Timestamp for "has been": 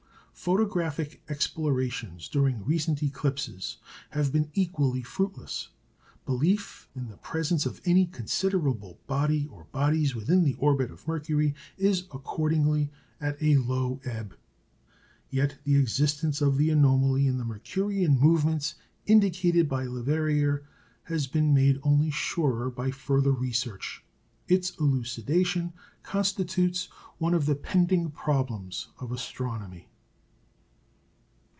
21.03-21.53